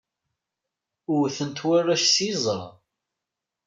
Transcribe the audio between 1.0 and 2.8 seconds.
Wten-t warrac s yiẓra.